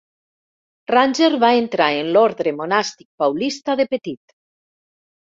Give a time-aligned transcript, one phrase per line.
[0.91, 4.35] Ranger va entrar en l'ordre monàstic paulista de petit.